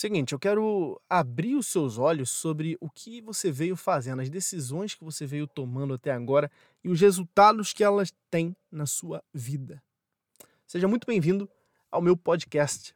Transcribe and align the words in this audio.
Seguinte, 0.00 0.32
eu 0.32 0.38
quero 0.38 0.98
abrir 1.10 1.56
os 1.56 1.66
seus 1.66 1.98
olhos 1.98 2.30
sobre 2.30 2.74
o 2.80 2.88
que 2.88 3.20
você 3.20 3.52
veio 3.52 3.76
fazendo, 3.76 4.22
as 4.22 4.30
decisões 4.30 4.94
que 4.94 5.04
você 5.04 5.26
veio 5.26 5.46
tomando 5.46 5.92
até 5.92 6.10
agora 6.10 6.50
e 6.82 6.88
os 6.88 6.98
resultados 6.98 7.74
que 7.74 7.84
elas 7.84 8.10
têm 8.30 8.56
na 8.72 8.86
sua 8.86 9.22
vida. 9.30 9.82
Seja 10.66 10.88
muito 10.88 11.06
bem-vindo 11.06 11.46
ao 11.92 12.00
meu 12.00 12.16
podcast. 12.16 12.94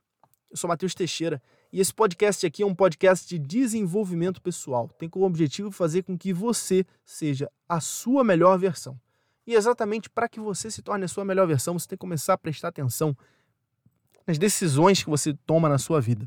Eu 0.51 0.57
sou 0.57 0.67
Matheus 0.67 0.95
Teixeira 0.95 1.43
e 1.71 1.79
esse 1.79 1.93
podcast 1.93 2.47
aqui 2.47 2.63
é 2.63 2.67
um 2.67 2.75
podcast 2.75 3.29
de 3.29 3.39
desenvolvimento 3.39 4.41
pessoal. 4.41 4.89
Tem 4.99 5.07
como 5.07 5.27
objetivo 5.27 5.71
fazer 5.71 6.05
com 6.05 6.17
que 6.17 6.33
você 6.33 6.87
seja 7.05 7.51
a 7.69 7.83
sua 7.83 8.25
melhor 8.25 8.59
versão. 8.59 8.99
E 9.47 9.53
exatamente 9.53 10.09
para 10.09 10.27
que 10.27 10.41
você 10.41 10.71
se 10.71 10.81
torne 10.81 11.05
a 11.05 11.09
sua 11.09 11.23
melhor 11.23 11.47
versão, 11.47 11.79
você 11.79 11.87
tem 11.87 11.99
que 11.99 12.01
começar 12.01 12.33
a 12.33 12.39
prestar 12.39 12.69
atenção 12.69 13.15
nas 14.27 14.39
decisões 14.39 15.05
que 15.05 15.11
você 15.11 15.35
toma 15.45 15.69
na 15.69 15.77
sua 15.77 16.01
vida. 16.01 16.27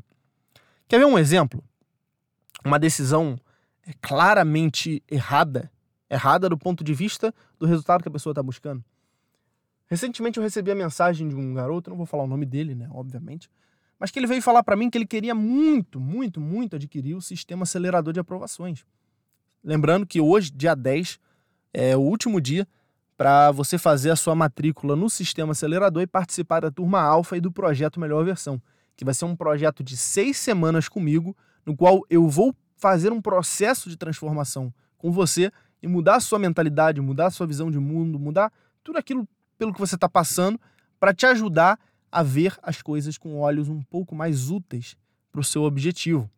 Quer 0.88 0.98
ver 0.98 1.04
um 1.04 1.18
exemplo? 1.18 1.62
Uma 2.64 2.78
decisão 2.78 3.38
é, 3.86 3.92
claramente 4.00 5.02
errada, 5.10 5.70
errada 6.08 6.48
do 6.48 6.56
ponto 6.56 6.82
de 6.82 6.94
vista 6.94 7.32
do 7.58 7.66
resultado 7.66 8.02
que 8.02 8.08
a 8.08 8.10
pessoa 8.10 8.32
está 8.32 8.42
buscando. 8.42 8.82
Recentemente 9.86 10.38
eu 10.38 10.42
recebi 10.42 10.70
a 10.70 10.74
mensagem 10.74 11.28
de 11.28 11.36
um 11.36 11.52
garoto, 11.52 11.90
não 11.90 11.96
vou 11.96 12.06
falar 12.06 12.24
o 12.24 12.26
nome 12.26 12.46
dele, 12.46 12.74
né, 12.74 12.88
obviamente, 12.90 13.50
mas 13.98 14.10
que 14.10 14.18
ele 14.18 14.26
veio 14.26 14.40
falar 14.40 14.62
para 14.62 14.76
mim 14.76 14.88
que 14.88 14.96
ele 14.96 15.06
queria 15.06 15.34
muito, 15.34 16.00
muito, 16.00 16.40
muito 16.40 16.76
adquirir 16.76 17.14
o 17.14 17.20
sistema 17.20 17.64
acelerador 17.64 18.14
de 18.14 18.20
aprovações. 18.20 18.86
Lembrando 19.62 20.06
que 20.06 20.20
hoje, 20.20 20.50
dia 20.50 20.74
10, 20.74 21.18
é 21.74 21.96
o 21.96 22.00
último 22.00 22.40
dia 22.40 22.66
para 23.16 23.50
você 23.50 23.76
fazer 23.76 24.10
a 24.10 24.16
sua 24.16 24.34
matrícula 24.34 24.94
no 24.96 25.10
sistema 25.10 25.52
acelerador 25.52 26.02
e 26.02 26.06
participar 26.06 26.60
da 26.60 26.70
turma 26.70 27.00
alfa 27.00 27.36
e 27.36 27.40
do 27.40 27.52
projeto 27.52 28.00
Melhor 28.00 28.24
Versão 28.24 28.62
que 28.98 29.04
vai 29.04 29.14
ser 29.14 29.26
um 29.26 29.36
projeto 29.36 29.84
de 29.84 29.96
seis 29.96 30.36
semanas 30.36 30.88
comigo, 30.88 31.34
no 31.64 31.76
qual 31.76 32.02
eu 32.10 32.28
vou 32.28 32.52
fazer 32.76 33.12
um 33.12 33.22
processo 33.22 33.88
de 33.88 33.96
transformação 33.96 34.74
com 34.98 35.12
você 35.12 35.52
e 35.80 35.86
mudar 35.86 36.16
a 36.16 36.20
sua 36.20 36.36
mentalidade, 36.36 37.00
mudar 37.00 37.26
a 37.26 37.30
sua 37.30 37.46
visão 37.46 37.70
de 37.70 37.78
mundo, 37.78 38.18
mudar 38.18 38.52
tudo 38.82 38.98
aquilo 38.98 39.26
pelo 39.56 39.72
que 39.72 39.78
você 39.78 39.94
está 39.94 40.08
passando 40.08 40.60
para 40.98 41.14
te 41.14 41.26
ajudar 41.26 41.78
a 42.10 42.24
ver 42.24 42.58
as 42.60 42.82
coisas 42.82 43.16
com 43.16 43.38
olhos 43.38 43.68
um 43.68 43.80
pouco 43.82 44.16
mais 44.16 44.50
úteis 44.50 44.96
para 45.30 45.40
o 45.40 45.44
seu 45.44 45.62
objetivo. 45.62 46.28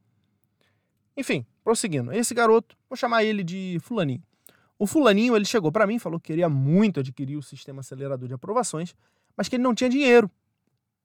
Enfim, 1.17 1.47
prosseguindo. 1.65 2.13
Esse 2.13 2.35
garoto, 2.35 2.77
vou 2.91 2.97
chamar 2.97 3.25
ele 3.25 3.43
de 3.43 3.79
Fulaninho. 3.81 4.23
O 4.79 4.87
Fulaninho, 4.87 5.35
ele 5.35 5.47
chegou 5.47 5.73
para 5.73 5.87
mim 5.87 5.99
falou 5.99 6.21
que 6.21 6.27
queria 6.27 6.49
muito 6.51 7.01
adquirir 7.01 7.39
o 7.39 7.43
sistema 7.43 7.81
acelerador 7.81 8.29
de 8.29 8.35
aprovações, 8.35 8.95
mas 9.35 9.49
que 9.49 9.57
ele 9.57 9.63
não 9.63 9.75
tinha 9.75 9.89
dinheiro. 9.89 10.31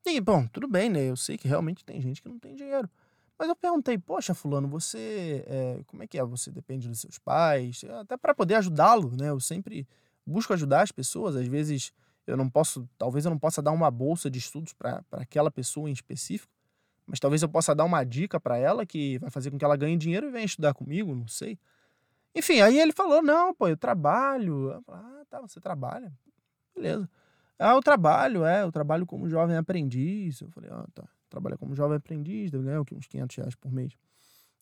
E, 0.06 0.20
bom, 0.20 0.46
tudo 0.46 0.68
bem, 0.68 0.88
né? 0.88 1.10
Eu 1.10 1.16
sei 1.16 1.36
que 1.36 1.48
realmente 1.48 1.84
tem 1.84 2.00
gente 2.00 2.22
que 2.22 2.28
não 2.28 2.38
tem 2.38 2.54
dinheiro. 2.54 2.88
Mas 3.36 3.48
eu 3.48 3.56
perguntei, 3.56 3.98
poxa, 3.98 4.32
fulano, 4.34 4.68
você. 4.68 5.44
É, 5.48 5.80
como 5.88 6.02
é 6.02 6.06
que 6.06 6.16
é? 6.16 6.24
Você 6.24 6.50
depende 6.50 6.88
dos 6.88 7.00
seus 7.00 7.18
pais? 7.18 7.82
Até 8.00 8.16
para 8.16 8.32
poder 8.32 8.54
ajudá-lo, 8.54 9.16
né? 9.16 9.30
Eu 9.30 9.40
sempre 9.40 9.86
busco 10.24 10.52
ajudar 10.52 10.82
as 10.82 10.92
pessoas. 10.92 11.34
Às 11.34 11.48
vezes 11.48 11.92
eu 12.24 12.36
não 12.36 12.48
posso. 12.48 12.88
Talvez 12.96 13.24
eu 13.24 13.30
não 13.32 13.38
possa 13.38 13.60
dar 13.60 13.72
uma 13.72 13.90
bolsa 13.90 14.30
de 14.30 14.38
estudos 14.38 14.72
para 14.72 15.04
aquela 15.12 15.50
pessoa 15.50 15.90
em 15.90 15.92
específico. 15.92 16.52
Mas 17.04 17.18
talvez 17.18 17.42
eu 17.42 17.48
possa 17.48 17.74
dar 17.74 17.84
uma 17.84 18.04
dica 18.04 18.38
para 18.38 18.56
ela 18.56 18.86
que 18.86 19.18
vai 19.18 19.30
fazer 19.30 19.50
com 19.50 19.58
que 19.58 19.64
ela 19.64 19.76
ganhe 19.76 19.96
dinheiro 19.96 20.28
e 20.28 20.30
venha 20.30 20.44
estudar 20.44 20.72
comigo, 20.72 21.14
não 21.14 21.28
sei. 21.28 21.58
Enfim, 22.34 22.60
aí 22.60 22.78
ele 22.78 22.92
falou: 22.92 23.22
não, 23.22 23.52
pô, 23.52 23.66
eu 23.66 23.76
trabalho. 23.76 24.70
Eu 24.70 24.82
falei, 24.82 25.02
ah, 25.04 25.24
tá, 25.28 25.40
você 25.40 25.60
trabalha. 25.60 26.12
Beleza. 26.74 27.08
Ah, 27.58 27.72
eu 27.72 27.80
trabalho, 27.80 28.44
é, 28.44 28.62
eu 28.62 28.70
trabalho 28.70 29.06
como 29.06 29.28
jovem 29.28 29.56
aprendiz. 29.56 30.40
Eu 30.40 30.50
falei, 30.50 30.70
ah, 30.70 30.86
tá. 30.94 31.04
Trabalha 31.28 31.56
como 31.56 31.74
jovem 31.74 31.96
aprendiz, 31.96 32.50
deve 32.50 32.64
ganhar 32.64 32.80
uns 32.80 33.06
500 33.06 33.36
reais 33.36 33.54
por 33.54 33.72
mês. 33.72 33.92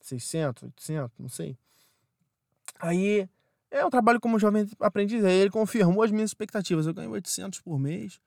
600, 0.00 0.64
800, 0.64 1.18
não 1.18 1.28
sei. 1.28 1.56
Aí, 2.78 3.28
é, 3.70 3.82
eu 3.82 3.90
trabalho 3.90 4.20
como 4.20 4.38
jovem 4.38 4.68
aprendiz. 4.78 5.24
Aí 5.24 5.34
ele 5.34 5.50
confirmou 5.50 6.02
as 6.02 6.10
minhas 6.10 6.30
expectativas. 6.30 6.86
Eu 6.86 6.94
ganho 6.94 7.10
800 7.10 7.60
por 7.60 7.78
mês. 7.78 8.20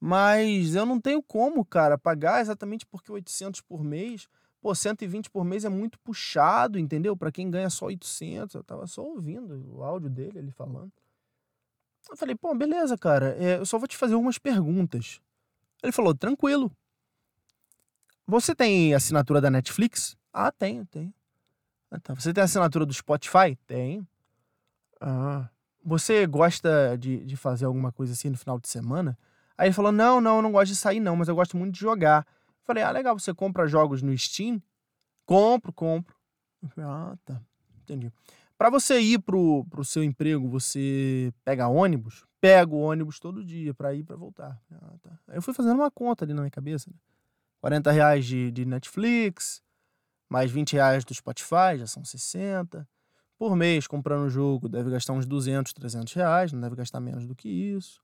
Mas 0.00 0.74
eu 0.74 0.84
não 0.84 1.00
tenho 1.00 1.22
como, 1.22 1.64
cara, 1.64 1.96
pagar 1.96 2.40
exatamente 2.40 2.86
porque 2.86 3.10
800 3.10 3.60
por 3.62 3.82
mês. 3.82 4.28
Pô, 4.60 4.74
120 4.74 5.30
por 5.30 5.44
mês 5.44 5.64
é 5.64 5.68
muito 5.68 5.98
puxado, 5.98 6.78
entendeu? 6.78 7.16
Para 7.16 7.32
quem 7.32 7.50
ganha 7.50 7.70
só 7.70 7.86
800. 7.86 8.54
Eu 8.54 8.64
tava 8.64 8.86
só 8.86 9.02
ouvindo 9.02 9.74
o 9.74 9.82
áudio 9.82 10.08
dele, 10.08 10.38
ele 10.38 10.50
falando. 10.50 10.92
Eu 12.14 12.16
falei, 12.16 12.36
pô, 12.36 12.54
beleza, 12.54 12.96
cara, 12.96 13.36
é, 13.40 13.58
eu 13.58 13.66
só 13.66 13.76
vou 13.76 13.88
te 13.88 13.96
fazer 13.96 14.14
algumas 14.14 14.38
perguntas. 14.38 15.20
Ele 15.82 15.90
falou, 15.90 16.14
tranquilo. 16.14 16.70
Você 18.24 18.54
tem 18.54 18.94
assinatura 18.94 19.40
da 19.40 19.50
Netflix? 19.50 20.16
Ah, 20.32 20.52
tenho, 20.52 20.86
tenho. 20.86 21.12
Ah, 21.90 21.98
tá. 21.98 22.14
Você 22.14 22.32
tem 22.32 22.44
assinatura 22.44 22.86
do 22.86 22.94
Spotify? 22.94 23.58
Tenho. 23.66 24.06
Ah. 25.00 25.48
Você 25.84 26.24
gosta 26.24 26.96
de, 26.96 27.24
de 27.24 27.36
fazer 27.36 27.64
alguma 27.64 27.90
coisa 27.90 28.12
assim 28.12 28.30
no 28.30 28.38
final 28.38 28.60
de 28.60 28.68
semana? 28.68 29.18
Aí 29.58 29.66
ele 29.66 29.74
falou, 29.74 29.90
não, 29.90 30.20
não, 30.20 30.36
eu 30.36 30.42
não 30.42 30.52
gosto 30.52 30.70
de 30.70 30.76
sair 30.76 31.00
não, 31.00 31.16
mas 31.16 31.26
eu 31.26 31.34
gosto 31.34 31.56
muito 31.56 31.74
de 31.74 31.80
jogar. 31.80 32.24
Eu 32.28 32.64
falei, 32.64 32.84
ah, 32.84 32.92
legal, 32.92 33.18
você 33.18 33.34
compra 33.34 33.66
jogos 33.66 34.02
no 34.02 34.16
Steam? 34.16 34.62
Compro, 35.26 35.72
compro. 35.72 36.14
Ah, 36.78 37.16
tá, 37.24 37.42
entendi. 37.82 38.12
Para 38.64 38.70
você 38.70 38.98
ir 38.98 39.18
pro, 39.18 39.62
pro 39.66 39.84
seu 39.84 40.02
emprego, 40.02 40.48
você 40.48 41.30
pega 41.44 41.68
ônibus? 41.68 42.24
Pego 42.40 42.78
ônibus 42.78 43.20
todo 43.20 43.44
dia 43.44 43.74
para 43.74 43.92
ir 43.92 44.02
para 44.04 44.16
voltar. 44.16 44.58
Ah, 44.72 44.94
tá. 45.02 45.18
Eu 45.28 45.42
fui 45.42 45.52
fazendo 45.52 45.74
uma 45.74 45.90
conta 45.90 46.24
ali 46.24 46.32
na 46.32 46.40
minha 46.40 46.50
cabeça. 46.50 46.88
Né? 46.88 46.96
40 47.60 47.92
reais 47.92 48.24
de, 48.24 48.50
de 48.50 48.64
Netflix, 48.64 49.62
mais 50.30 50.50
20 50.50 50.72
reais 50.72 51.04
do 51.04 51.12
Spotify, 51.12 51.76
já 51.76 51.86
são 51.86 52.02
60. 52.06 52.88
Por 53.36 53.54
mês, 53.54 53.86
comprando 53.86 54.24
o 54.24 54.30
jogo, 54.30 54.66
deve 54.66 54.90
gastar 54.90 55.12
uns 55.12 55.26
200, 55.26 55.74
300 55.74 56.14
reais, 56.14 56.50
não 56.50 56.62
deve 56.62 56.74
gastar 56.74 57.00
menos 57.00 57.26
do 57.26 57.34
que 57.34 57.50
isso. 57.50 58.00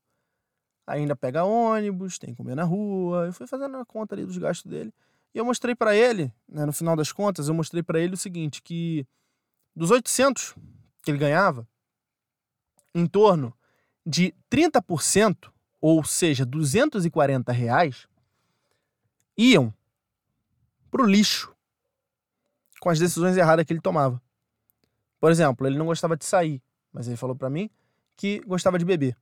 Ainda 0.85 1.15
pega 1.15 1.43
ônibus, 1.43 2.19
tem 2.19 2.35
que 2.35 2.37
comer 2.37 2.53
na 2.53 2.65
rua. 2.65 3.25
Eu 3.25 3.33
fui 3.33 3.47
fazendo 3.47 3.77
a 3.77 3.83
conta 3.83 4.13
ali 4.13 4.27
dos 4.27 4.37
gastos 4.37 4.69
dele. 4.69 4.93
E 5.33 5.39
eu 5.39 5.43
mostrei 5.43 5.73
para 5.73 5.95
ele, 5.95 6.31
né, 6.47 6.67
no 6.67 6.71
final 6.71 6.95
das 6.95 7.11
contas, 7.11 7.47
eu 7.47 7.53
mostrei 7.55 7.81
para 7.81 7.99
ele 7.99 8.13
o 8.13 8.17
seguinte, 8.17 8.61
que 8.61 9.07
dos 9.75 9.91
800 9.91 10.55
que 11.03 11.11
ele 11.11 11.17
ganhava, 11.17 11.67
em 12.93 13.05
torno 13.05 13.53
de 14.05 14.33
30%, 14.49 15.51
ou 15.79 16.03
seja, 16.03 16.45
240 16.45 17.51
reais, 17.51 18.07
iam 19.37 19.73
para 20.89 21.01
o 21.01 21.05
lixo 21.05 21.55
com 22.79 22.89
as 22.89 22.99
decisões 22.99 23.37
erradas 23.37 23.65
que 23.65 23.73
ele 23.73 23.81
tomava. 23.81 24.21
Por 25.19 25.31
exemplo, 25.31 25.67
ele 25.67 25.77
não 25.77 25.85
gostava 25.85 26.17
de 26.17 26.25
sair, 26.25 26.61
mas 26.91 27.07
ele 27.07 27.15
falou 27.17 27.35
para 27.35 27.49
mim 27.49 27.69
que 28.17 28.39
gostava 28.41 28.77
de 28.77 28.85
beber. 28.85 29.15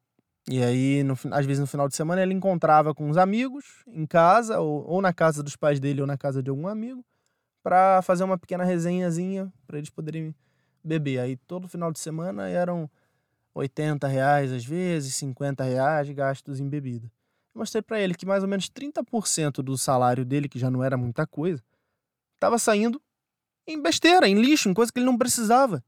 E 0.49 0.63
aí, 0.63 1.03
no, 1.03 1.13
às 1.31 1.45
vezes 1.45 1.59
no 1.59 1.67
final 1.67 1.87
de 1.87 1.95
semana, 1.95 2.21
ele 2.23 2.33
encontrava 2.33 2.95
com 2.95 3.09
os 3.09 3.17
amigos 3.17 3.83
em 3.87 4.05
casa, 4.05 4.59
ou, 4.59 4.85
ou 4.87 5.01
na 5.01 5.13
casa 5.13 5.43
dos 5.43 5.55
pais 5.55 5.79
dele, 5.79 6.01
ou 6.01 6.07
na 6.07 6.17
casa 6.17 6.41
de 6.41 6.49
algum 6.49 6.67
amigo, 6.67 7.05
para 7.61 8.01
fazer 8.01 8.23
uma 8.23 8.37
pequena 8.37 8.63
resenhazinha 8.63 9.51
para 9.67 9.77
eles 9.77 9.89
poderem 9.89 10.33
beber. 10.83 11.19
Aí 11.19 11.35
todo 11.35 11.67
final 11.67 11.91
de 11.91 11.99
semana 11.99 12.47
eram 12.47 12.89
80 13.53 14.07
reais 14.07 14.51
às 14.51 14.65
vezes, 14.65 15.15
50 15.15 15.63
reais 15.63 16.09
gastos 16.09 16.59
em 16.59 16.69
bebida. 16.69 17.11
Eu 17.53 17.59
mostrei 17.59 17.81
para 17.81 17.99
ele 17.99 18.13
que 18.13 18.25
mais 18.25 18.43
ou 18.43 18.49
menos 18.49 18.69
30% 18.69 19.61
do 19.61 19.77
salário 19.77 20.23
dele, 20.23 20.47
que 20.47 20.59
já 20.59 20.69
não 20.69 20.83
era 20.83 20.95
muita 20.95 21.25
coisa, 21.27 21.61
estava 22.35 22.57
saindo 22.57 23.01
em 23.67 23.81
besteira, 23.81 24.27
em 24.27 24.35
lixo, 24.35 24.69
em 24.69 24.73
coisa 24.73 24.91
que 24.91 24.99
ele 24.99 25.05
não 25.05 25.17
precisava. 25.17 25.83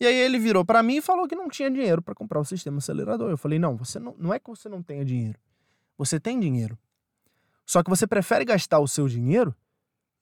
E 0.00 0.06
aí 0.06 0.14
ele 0.14 0.38
virou 0.38 0.64
para 0.64 0.82
mim 0.82 0.96
e 0.96 1.02
falou 1.02 1.28
que 1.28 1.36
não 1.36 1.48
tinha 1.48 1.70
dinheiro 1.70 2.02
para 2.02 2.14
comprar 2.14 2.40
o 2.40 2.44
sistema 2.44 2.78
acelerador. 2.78 3.30
Eu 3.30 3.38
falei: 3.38 3.58
"Não, 3.58 3.76
você 3.76 3.98
não, 3.98 4.14
não 4.18 4.34
é 4.34 4.38
que 4.38 4.50
você 4.50 4.68
não 4.68 4.82
tenha 4.82 5.04
dinheiro. 5.04 5.38
Você 5.96 6.18
tem 6.18 6.40
dinheiro. 6.40 6.76
Só 7.64 7.82
que 7.82 7.90
você 7.90 8.06
prefere 8.06 8.44
gastar 8.44 8.80
o 8.80 8.88
seu 8.88 9.08
dinheiro 9.08 9.54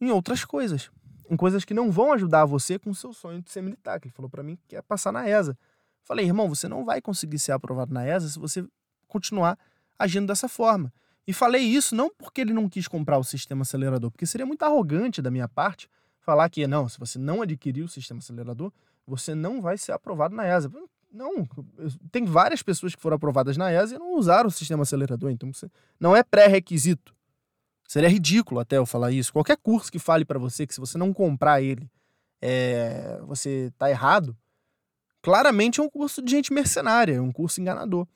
em 0.03 0.11
outras 0.11 0.45
coisas, 0.45 0.91
em 1.31 1.37
coisas 1.37 1.65
que 1.65 1.73
não 1.73 1.93
vão 1.93 2.13
ajudar 2.13 2.45
você 2.45 2.77
com 2.77 2.91
o 2.91 2.95
seu 2.95 3.13
sonho 3.13 3.41
de 3.41 3.53
ser 3.53 3.63
militar, 3.63 4.01
que 4.01 4.09
ele 4.09 4.15
falou 4.15 4.29
para 4.29 4.43
mim 4.43 4.59
que 4.67 4.75
é 4.75 4.83
passar 4.83 5.13
na 5.13 5.29
ESA. 5.29 5.57
Falei, 6.03 6.27
irmão, 6.27 6.49
você 6.49 6.67
não 6.67 6.85
vai 6.85 7.01
conseguir 7.01 7.39
ser 7.39 7.53
aprovado 7.53 7.95
na 7.95 8.05
ESA 8.05 8.29
se 8.31 8.39
você 8.39 8.67
continuar 9.07 9.57
agindo 9.97 10.27
dessa 10.27 10.49
forma. 10.49 10.93
E 11.25 11.33
falei 11.33 11.63
isso 11.63 11.95
não 11.95 12.11
porque 12.11 12.41
ele 12.41 12.53
não 12.53 12.69
quis 12.69 12.89
comprar 12.89 13.17
o 13.17 13.23
sistema 13.23 13.63
acelerador, 13.63 14.11
porque 14.11 14.27
seria 14.27 14.45
muito 14.45 14.65
arrogante 14.65 15.23
da 15.23 15.31
minha 15.31 15.47
parte 15.47 15.89
falar 16.19 16.49
que 16.51 16.67
não, 16.67 16.89
se 16.89 16.99
você 16.99 17.17
não 17.17 17.41
adquirir 17.41 17.83
o 17.85 17.89
sistema 17.89 18.19
acelerador, 18.19 18.73
você 19.07 19.37
não 19.37 19.63
vai 19.63 19.79
ser 19.79 19.93
aprovado 19.93 20.35
na 20.35 20.45
ESA. 20.45 20.69
Não, 21.13 21.49
tem 22.11 22.25
várias 22.25 22.61
pessoas 22.61 22.93
que 22.97 23.01
foram 23.01 23.15
aprovadas 23.15 23.57
na 23.57 23.71
ESA 23.71 23.95
e 23.95 23.99
não 24.01 24.17
usaram 24.17 24.49
o 24.49 24.51
sistema 24.51 24.83
acelerador, 24.83 25.31
então 25.31 25.49
não 26.01 26.17
é 26.17 26.25
pré-requisito. 26.25 27.15
Seria 27.89 28.09
ridículo 28.09 28.61
até 28.61 28.79
eu 28.79 28.87
falar 28.87 29.13
isso. 29.13 29.33
Qualquer 29.33 29.57
curso 29.57 29.93
que 29.93 29.99
fale 29.99 30.25
para 30.25 30.39
você 30.39 30.67
que 30.67 30.75
se 30.75 30.81
você 30.81 30.97
não 30.97 31.13
comprar 31.13 31.61
ele, 31.61 31.91
é, 32.41 33.21
você 33.23 33.73
tá 33.79 33.91
errado, 33.91 34.37
claramente 35.21 35.81
é 35.81 35.83
um 35.83 35.91
curso 35.91 36.23
de 36.23 36.31
gente 36.31 36.53
mercenária, 36.53 37.15
é 37.15 37.21
um 37.21 37.33
curso 37.33 37.61
enganador. 37.61 38.07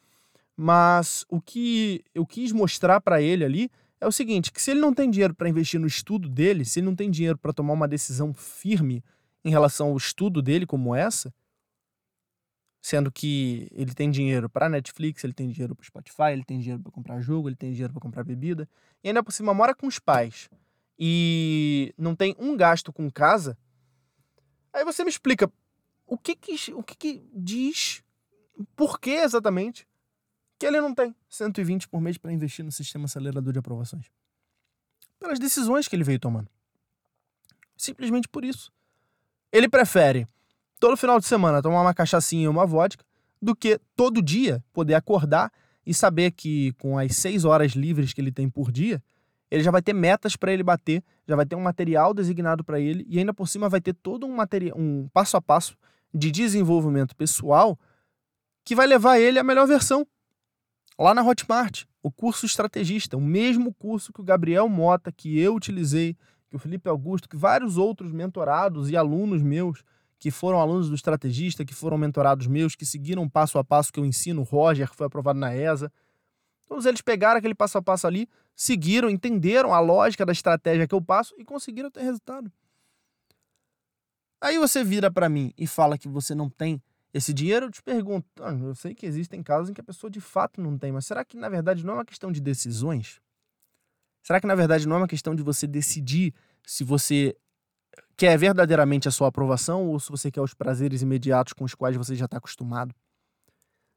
Mas 0.56 1.24
o 1.28 1.40
que 1.40 2.02
eu 2.14 2.24
quis 2.24 2.50
mostrar 2.52 3.00
para 3.00 3.20
ele 3.20 3.44
ali 3.44 3.70
é 4.00 4.06
o 4.06 4.12
seguinte, 4.12 4.52
que 4.52 4.60
se 4.60 4.70
ele 4.70 4.80
não 4.80 4.92
tem 4.92 5.10
dinheiro 5.10 5.34
para 5.34 5.48
investir 5.48 5.78
no 5.78 5.86
estudo 5.86 6.28
dele, 6.28 6.64
se 6.64 6.80
ele 6.80 6.86
não 6.86 6.96
tem 6.96 7.10
dinheiro 7.10 7.38
para 7.38 7.52
tomar 7.52 7.74
uma 7.74 7.88
decisão 7.88 8.32
firme 8.34 9.02
em 9.44 9.50
relação 9.50 9.88
ao 9.88 9.96
estudo 9.96 10.42
dele 10.42 10.66
como 10.66 10.94
essa, 10.94 11.32
sendo 12.86 13.10
que 13.10 13.66
ele 13.72 13.92
tem 13.92 14.08
dinheiro 14.12 14.48
para 14.48 14.68
Netflix, 14.68 15.24
ele 15.24 15.32
tem 15.32 15.50
dinheiro 15.50 15.74
para 15.74 15.84
Spotify, 15.84 16.30
ele 16.30 16.44
tem 16.44 16.60
dinheiro 16.60 16.80
para 16.80 16.92
comprar 16.92 17.20
jogo, 17.20 17.48
ele 17.48 17.56
tem 17.56 17.72
dinheiro 17.72 17.92
para 17.92 18.00
comprar 18.00 18.22
bebida, 18.22 18.68
e 19.02 19.08
ainda 19.08 19.24
por 19.24 19.32
cima 19.32 19.52
mora 19.52 19.74
com 19.74 19.88
os 19.88 19.98
pais 19.98 20.48
e 20.96 21.92
não 21.98 22.14
tem 22.14 22.36
um 22.38 22.56
gasto 22.56 22.92
com 22.92 23.10
casa, 23.10 23.58
aí 24.72 24.84
você 24.84 25.02
me 25.02 25.10
explica 25.10 25.50
o 26.06 26.16
que 26.16 26.36
que, 26.36 26.72
o 26.74 26.82
que, 26.84 26.96
que 26.96 27.28
diz, 27.34 28.04
por 28.76 29.00
que 29.00 29.10
exatamente 29.10 29.84
que 30.56 30.64
ele 30.64 30.80
não 30.80 30.94
tem 30.94 31.12
120 31.28 31.88
por 31.88 32.00
mês 32.00 32.16
para 32.16 32.32
investir 32.32 32.64
no 32.64 32.70
sistema 32.70 33.06
acelerador 33.06 33.52
de 33.52 33.58
aprovações. 33.58 34.06
Pelas 35.18 35.40
decisões 35.40 35.88
que 35.88 35.96
ele 35.96 36.04
veio 36.04 36.20
tomando. 36.20 36.48
Simplesmente 37.76 38.28
por 38.28 38.44
isso. 38.44 38.72
Ele 39.50 39.68
prefere 39.68 40.28
todo 40.78 40.96
final 40.96 41.18
de 41.18 41.26
semana 41.26 41.62
tomar 41.62 41.82
uma 41.82 41.94
cachaçinha 41.94 42.44
e 42.44 42.48
uma 42.48 42.66
vodka 42.66 43.04
do 43.40 43.54
que 43.54 43.80
todo 43.94 44.22
dia 44.22 44.62
poder 44.72 44.94
acordar 44.94 45.52
e 45.84 45.94
saber 45.94 46.32
que 46.32 46.72
com 46.72 46.98
as 46.98 47.16
seis 47.16 47.44
horas 47.44 47.72
livres 47.72 48.12
que 48.12 48.20
ele 48.20 48.32
tem 48.32 48.48
por 48.48 48.72
dia, 48.72 49.02
ele 49.50 49.62
já 49.62 49.70
vai 49.70 49.80
ter 49.80 49.92
metas 49.92 50.34
para 50.34 50.52
ele 50.52 50.62
bater, 50.62 51.02
já 51.26 51.36
vai 51.36 51.46
ter 51.46 51.54
um 51.54 51.60
material 51.60 52.12
designado 52.12 52.64
para 52.64 52.80
ele 52.80 53.06
e 53.08 53.18
ainda 53.18 53.32
por 53.32 53.46
cima 53.46 53.68
vai 53.68 53.80
ter 53.80 53.94
todo 53.94 54.26
um 54.26 54.34
material, 54.34 54.76
um 54.78 55.08
passo 55.12 55.36
a 55.36 55.42
passo 55.42 55.76
de 56.12 56.30
desenvolvimento 56.30 57.14
pessoal 57.14 57.78
que 58.64 58.74
vai 58.74 58.86
levar 58.86 59.18
ele 59.18 59.38
à 59.38 59.44
melhor 59.44 59.66
versão. 59.66 60.06
Lá 60.98 61.14
na 61.14 61.22
Hotmart, 61.22 61.84
o 62.02 62.10
curso 62.10 62.46
estrategista, 62.46 63.16
o 63.16 63.20
mesmo 63.20 63.72
curso 63.74 64.12
que 64.12 64.20
o 64.20 64.24
Gabriel 64.24 64.68
Mota, 64.68 65.12
que 65.12 65.38
eu 65.38 65.54
utilizei, 65.54 66.16
que 66.48 66.56
o 66.56 66.58
Felipe 66.58 66.88
Augusto, 66.88 67.28
que 67.28 67.36
vários 67.36 67.76
outros 67.76 68.12
mentorados 68.12 68.90
e 68.90 68.96
alunos 68.96 69.42
meus 69.42 69.84
que 70.18 70.30
foram 70.30 70.60
alunos 70.60 70.88
do 70.88 70.94
estrategista, 70.94 71.64
que 71.64 71.74
foram 71.74 71.98
mentorados 71.98 72.46
meus, 72.46 72.74
que 72.74 72.86
seguiram 72.86 73.28
passo 73.28 73.58
a 73.58 73.64
passo 73.64 73.92
que 73.92 74.00
eu 74.00 74.04
ensino, 74.04 74.40
o 74.40 74.44
Roger, 74.44 74.88
que 74.88 74.96
foi 74.96 75.06
aprovado 75.06 75.38
na 75.38 75.54
ESA. 75.54 75.92
Todos 76.66 76.86
eles 76.86 77.00
pegaram 77.00 77.38
aquele 77.38 77.54
passo 77.54 77.78
a 77.78 77.82
passo 77.82 78.06
ali, 78.06 78.28
seguiram, 78.54 79.10
entenderam 79.10 79.74
a 79.74 79.80
lógica 79.80 80.24
da 80.24 80.32
estratégia 80.32 80.86
que 80.86 80.94
eu 80.94 81.02
passo 81.02 81.34
e 81.38 81.44
conseguiram 81.44 81.90
ter 81.90 82.02
resultado. 82.02 82.50
Aí 84.40 84.58
você 84.58 84.82
vira 84.82 85.10
para 85.10 85.28
mim 85.28 85.52
e 85.56 85.66
fala 85.66 85.98
que 85.98 86.08
você 86.08 86.34
não 86.34 86.48
tem 86.48 86.82
esse 87.12 87.32
dinheiro, 87.32 87.66
eu 87.66 87.70
te 87.70 87.82
pergunto, 87.82 88.26
ah, 88.42 88.52
eu 88.52 88.74
sei 88.74 88.94
que 88.94 89.06
existem 89.06 89.42
casos 89.42 89.70
em 89.70 89.72
que 89.74 89.80
a 89.80 89.84
pessoa 89.84 90.10
de 90.10 90.20
fato 90.20 90.60
não 90.60 90.76
tem, 90.76 90.92
mas 90.92 91.06
será 91.06 91.24
que 91.24 91.36
na 91.36 91.48
verdade 91.48 91.84
não 91.84 91.94
é 91.94 91.96
uma 91.98 92.04
questão 92.04 92.30
de 92.30 92.40
decisões? 92.40 93.20
Será 94.22 94.40
que 94.40 94.46
na 94.46 94.54
verdade 94.54 94.86
não 94.86 94.96
é 94.96 94.98
uma 94.98 95.08
questão 95.08 95.34
de 95.34 95.42
você 95.42 95.66
decidir 95.66 96.34
se 96.66 96.84
você 96.84 97.34
quer 98.16 98.36
verdadeiramente 98.38 99.08
a 99.08 99.10
sua 99.10 99.28
aprovação 99.28 99.86
ou 99.88 100.00
se 100.00 100.10
você 100.10 100.30
quer 100.30 100.40
os 100.40 100.54
prazeres 100.54 101.02
imediatos 101.02 101.52
com 101.52 101.64
os 101.64 101.74
quais 101.74 101.96
você 101.96 102.14
já 102.14 102.24
está 102.24 102.38
acostumado? 102.38 102.94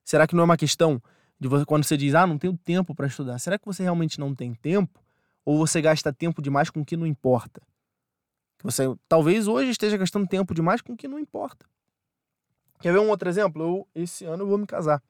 Será 0.04 0.28
que 0.28 0.36
não 0.36 0.42
é 0.42 0.46
uma 0.46 0.58
questão 0.58 1.02
de 1.40 1.48
você, 1.48 1.66
quando 1.66 1.84
você 1.84 1.96
diz, 1.96 2.14
ah, 2.16 2.28
não 2.28 2.38
tenho 2.38 2.58
tempo 2.58 2.94
para 2.94 3.08
estudar, 3.08 3.40
será 3.40 3.58
que 3.58 3.66
você 3.66 3.84
realmente 3.84 4.20
não 4.20 4.36
tem 4.36 4.54
tempo? 4.54 5.00
Ou 5.46 5.58
você 5.58 5.82
gasta 5.82 6.12
tempo 6.12 6.42
demais 6.42 6.70
com 6.70 6.82
o 6.82 6.86
que 6.86 6.98
não 6.98 7.08
importa? 7.08 7.62
Você 8.64 8.84
talvez 9.08 9.48
hoje 9.48 9.72
esteja 9.72 9.96
gastando 9.96 10.28
tempo 10.28 10.54
demais 10.54 10.82
com 10.82 10.94
o 10.94 10.98
que 10.98 11.08
não 11.08 11.18
importa. 11.18 11.66
Quer 12.82 12.92
ver 12.92 13.00
um 13.00 13.10
outro 13.10 13.30
exemplo? 13.30 13.62
Eu, 13.62 13.88
esse 13.96 14.26
ano 14.26 14.44
eu 14.44 14.48
vou 14.48 14.58
me 14.58 14.68
casar. 14.68 15.02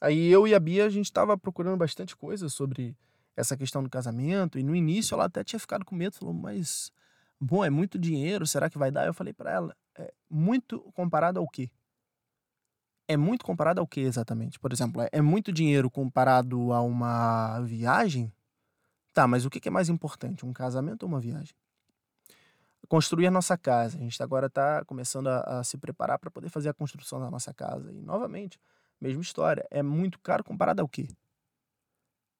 Aí 0.00 0.28
eu 0.28 0.46
e 0.46 0.54
a 0.54 0.60
Bia, 0.60 0.86
a 0.86 0.88
gente 0.88 1.06
estava 1.06 1.36
procurando 1.36 1.76
bastante 1.76 2.16
coisa 2.16 2.48
sobre 2.48 2.96
essa 3.36 3.56
questão 3.56 3.82
do 3.82 3.90
casamento. 3.90 4.58
E 4.58 4.62
no 4.62 4.74
início 4.74 5.14
ela 5.14 5.24
até 5.24 5.42
tinha 5.44 5.58
ficado 5.58 5.84
com 5.84 5.94
medo, 5.94 6.16
falou, 6.16 6.32
mas, 6.32 6.90
bom, 7.40 7.64
é 7.64 7.70
muito 7.70 7.98
dinheiro, 7.98 8.46
será 8.46 8.68
que 8.68 8.78
vai 8.78 8.90
dar? 8.90 9.06
Eu 9.06 9.14
falei 9.14 9.32
para 9.32 9.50
ela, 9.50 9.76
é 9.96 10.12
muito 10.28 10.80
comparado 10.94 11.38
ao 11.38 11.48
quê? 11.48 11.70
É 13.08 13.16
muito 13.16 13.44
comparado 13.44 13.80
ao 13.80 13.86
quê 13.86 14.00
exatamente? 14.00 14.58
Por 14.58 14.72
exemplo, 14.72 15.02
é, 15.02 15.08
é 15.12 15.20
muito 15.20 15.52
dinheiro 15.52 15.90
comparado 15.90 16.72
a 16.72 16.80
uma 16.80 17.60
viagem? 17.62 18.32
Tá, 19.12 19.26
mas 19.26 19.44
o 19.44 19.50
que 19.50 19.66
é 19.68 19.70
mais 19.70 19.88
importante, 19.88 20.46
um 20.46 20.52
casamento 20.52 21.02
ou 21.02 21.08
uma 21.08 21.20
viagem? 21.20 21.54
construir 22.90 23.28
a 23.28 23.30
nossa 23.30 23.56
casa. 23.56 23.96
A 23.96 24.00
gente 24.00 24.20
agora 24.20 24.48
está 24.48 24.84
começando 24.84 25.28
a, 25.28 25.60
a, 25.60 25.64
se 25.64 25.78
preparar 25.78 26.18
para 26.18 26.30
poder 26.30 26.48
fazer 26.48 26.68
a 26.68 26.74
construção 26.74 27.20
da 27.20 27.30
nossa 27.30 27.54
casa. 27.54 27.92
E, 27.92 28.02
novamente, 28.02 28.58
mesma 29.00 29.22
história. 29.22 29.64
É 29.70 29.82
muito 29.82 30.18
caro 30.18 30.42
comparado 30.42 30.82
ao 30.82 30.88
quê? 30.88 31.08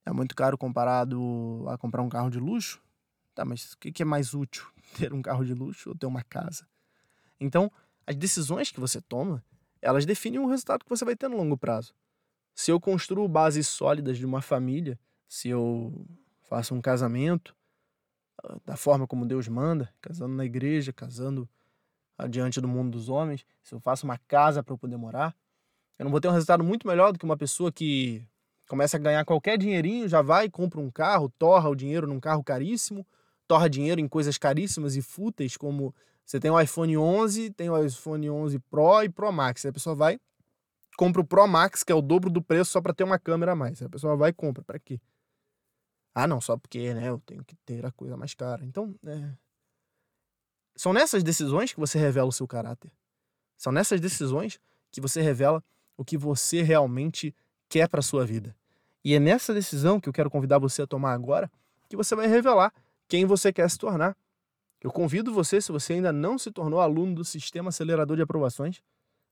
É 0.04 0.12
muito 0.12 0.34
caro 0.34 0.58
comparado 0.58 1.64
a 1.68 1.78
comprar 1.78 2.02
um 2.02 2.08
carro 2.08 2.30
de 2.30 2.40
luxo? 2.40 2.82
Tá, 3.34 3.44
mas 3.44 3.72
o 3.72 3.78
que 3.78 4.02
é 4.02 4.04
mais 4.04 4.34
útil? 4.34 4.66
Ter 4.98 5.12
um 5.12 5.22
carro 5.22 5.44
de 5.44 5.54
luxo 5.54 5.90
ou 5.90 5.94
ter 5.96 6.06
uma 6.06 6.22
casa? 6.22 6.66
Então, 7.38 7.70
as 8.06 8.16
decisões 8.16 8.70
que 8.70 8.80
você 8.80 9.00
toma, 9.00 9.44
elas 9.80 10.04
definem 10.04 10.40
o 10.40 10.48
resultado 10.48 10.84
que 10.84 10.90
você 10.90 11.04
vai 11.04 11.16
ter 11.16 11.28
no 11.28 11.36
longo 11.36 11.56
prazo. 11.56 11.94
Se 12.54 12.70
eu 12.70 12.80
construo 12.80 13.26
bases 13.28 13.68
sólidas 13.68 14.18
de 14.18 14.26
uma 14.26 14.42
família, 14.42 14.98
se 15.28 15.48
eu 15.48 16.06
faço 16.42 16.74
um 16.74 16.80
casamento, 16.80 17.56
da 18.64 18.76
forma 18.76 19.06
como 19.06 19.26
Deus 19.26 19.48
manda, 19.48 19.92
casando 20.00 20.34
na 20.34 20.44
igreja, 20.44 20.92
casando 20.92 21.48
diante 22.28 22.60
do 22.60 22.68
mundo 22.68 22.90
dos 22.90 23.08
homens, 23.08 23.46
se 23.62 23.74
eu 23.74 23.80
faço 23.80 24.04
uma 24.04 24.18
casa 24.18 24.62
para 24.62 24.74
eu 24.74 24.78
poder 24.78 24.96
morar, 24.96 25.34
eu 25.98 26.04
não 26.04 26.10
vou 26.10 26.20
ter 26.20 26.28
um 26.28 26.32
resultado 26.32 26.64
muito 26.64 26.86
melhor 26.86 27.12
do 27.12 27.18
que 27.18 27.24
uma 27.24 27.36
pessoa 27.36 27.70
que 27.72 28.26
começa 28.68 28.96
a 28.96 29.00
ganhar 29.00 29.24
qualquer 29.24 29.56
dinheirinho, 29.56 30.08
já 30.08 30.22
vai 30.22 30.48
compra 30.50 30.80
um 30.80 30.90
carro, 30.90 31.28
torra 31.38 31.68
o 31.68 31.74
dinheiro 31.74 32.06
num 32.06 32.20
carro 32.20 32.42
caríssimo, 32.42 33.06
torra 33.50 33.68
dinheiro 33.68 34.00
em 34.00 34.06
coisas 34.06 34.38
caríssimas 34.38 34.94
e 34.94 35.02
fúteis, 35.02 35.56
como 35.56 35.92
você 36.24 36.38
tem 36.38 36.52
o 36.52 36.60
iPhone 36.60 36.96
11, 36.96 37.50
tem 37.50 37.68
o 37.68 37.84
iPhone 37.84 38.30
11 38.30 38.60
Pro 38.60 39.02
e 39.02 39.08
Pro 39.08 39.32
Max. 39.32 39.64
Aí 39.64 39.70
a 39.70 39.72
pessoa 39.72 39.96
vai, 39.96 40.20
compra 40.96 41.20
o 41.20 41.24
Pro 41.24 41.48
Max, 41.48 41.82
que 41.82 41.90
é 41.90 41.94
o 41.94 42.00
dobro 42.00 42.30
do 42.30 42.40
preço 42.40 42.70
só 42.70 42.80
para 42.80 42.94
ter 42.94 43.02
uma 43.02 43.18
câmera 43.18 43.50
a 43.50 43.56
mais. 43.56 43.82
Aí 43.82 43.86
a 43.86 43.90
pessoa 43.90 44.16
vai 44.16 44.30
e 44.30 44.32
compra. 44.32 44.62
Para 44.62 44.78
quê? 44.78 45.00
Ah, 46.14 46.28
não, 46.28 46.40
só 46.40 46.56
porque, 46.56 46.94
né, 46.94 47.08
eu 47.08 47.18
tenho 47.26 47.44
que 47.44 47.56
ter 47.66 47.84
a 47.84 47.90
coisa 47.90 48.16
mais 48.16 48.34
cara. 48.34 48.64
Então, 48.64 48.94
é... 49.04 49.32
são 50.76 50.92
nessas 50.92 51.24
decisões 51.24 51.72
que 51.72 51.80
você 51.80 51.98
revela 51.98 52.28
o 52.28 52.32
seu 52.32 52.46
caráter. 52.46 52.92
São 53.58 53.72
nessas 53.72 54.00
decisões 54.00 54.60
que 54.92 55.00
você 55.00 55.20
revela 55.20 55.60
o 55.96 56.04
que 56.04 56.16
você 56.16 56.62
realmente 56.62 57.34
quer 57.68 57.88
para 57.88 58.00
sua 58.00 58.24
vida. 58.24 58.54
E 59.04 59.12
é 59.12 59.18
nessa 59.18 59.52
decisão 59.52 59.98
que 59.98 60.08
eu 60.08 60.12
quero 60.12 60.30
convidar 60.30 60.60
você 60.60 60.82
a 60.82 60.86
tomar 60.86 61.14
agora 61.14 61.50
que 61.88 61.96
você 61.96 62.14
vai 62.14 62.28
revelar 62.28 62.72
quem 63.10 63.26
você 63.26 63.52
quer 63.52 63.68
se 63.68 63.76
tornar. 63.76 64.16
Eu 64.80 64.92
convido 64.92 65.34
você, 65.34 65.60
se 65.60 65.72
você 65.72 65.94
ainda 65.94 66.12
não 66.12 66.38
se 66.38 66.48
tornou 66.52 66.80
aluno 66.80 67.16
do 67.16 67.24
Sistema 67.24 67.70
Acelerador 67.70 68.16
de 68.16 68.22
Aprovações, 68.22 68.80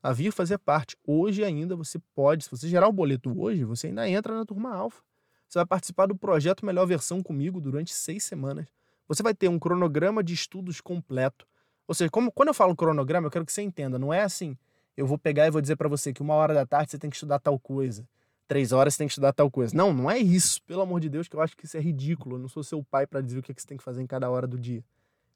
a 0.02 0.12
vir 0.12 0.33
fazer 0.33 0.59
parte. 0.59 0.97
Hoje 1.07 1.45
ainda 1.45 1.76
você 1.76 2.00
pode, 2.12 2.45
se 2.45 2.50
você 2.50 2.69
gerar 2.69 2.88
o 2.88 2.93
boleto 2.93 3.41
hoje, 3.41 3.64
você 3.64 3.87
ainda 3.87 4.09
entra 4.09 4.35
na 4.35 4.45
turma 4.45 4.75
alfa. 4.75 5.00
Você 5.49 5.61
vai 5.61 5.64
participar 5.64 6.07
do 6.07 6.17
projeto 6.17 6.67
Melhor 6.67 6.87
Versão 6.87 7.23
comigo 7.23 7.61
durante 7.61 7.95
seis 7.95 8.25
semanas. 8.25 8.67
Você 9.07 9.23
vai 9.23 9.33
ter 9.33 9.49
um 9.49 9.61
cronograma 9.61 10.25
de 10.25 10.35
estudos 10.35 10.81
completo. 10.81 11.47
Ou 11.87 11.95
seja, 11.95 12.11
como, 12.11 12.33
quando 12.33 12.49
eu 12.49 12.55
falo 12.55 12.75
cronograma, 12.75 13.29
eu 13.29 13.31
quero 13.31 13.47
que 13.47 13.52
você 13.52 13.62
entenda. 13.62 13.97
Não 13.97 14.12
é 14.12 14.23
assim, 14.23 14.59
eu 14.97 15.07
vou 15.07 15.17
pegar 15.17 15.47
e 15.47 15.50
vou 15.50 15.62
dizer 15.62 15.76
para 15.76 15.88
você 15.88 16.12
que 16.12 16.21
uma 16.21 16.35
hora 16.35 16.52
da 16.52 16.67
tarde 16.67 16.91
você 16.91 16.99
tem 16.99 17.09
que 17.09 17.17
estudar 17.17 17.38
tal 17.38 17.57
coisa. 17.61 18.07
Três 18.49 18.73
horas 18.73 18.95
você 18.95 18.99
tem 18.99 19.07
que 19.07 19.12
estudar 19.12 19.33
tal 19.33 19.50
coisa. 19.50 19.76
Não, 19.76 19.93
não 19.93 20.11
é 20.11 20.19
isso. 20.19 20.61
Pelo 20.62 20.81
amor 20.81 21.00
de 21.00 21.09
Deus, 21.09 21.28
que 21.28 21.37
eu 21.37 21.40
acho 21.40 21.57
que 21.57 21.67
isso 21.67 21.76
é 21.76 21.81
ridículo. 21.81 22.37
Eu 22.37 22.40
não 22.40 22.49
sou 22.49 22.64
seu 22.64 22.83
pai 22.83 23.07
para 23.07 23.21
dizer 23.21 23.38
o 23.38 23.43
que, 23.43 23.52
é 23.52 23.55
que 23.55 23.62
você 23.62 23.69
tem 23.69 23.76
que 23.76 23.85
fazer 23.85 24.02
em 24.02 24.07
cada 24.07 24.28
hora 24.28 24.47
do 24.47 24.59
dia. 24.59 24.83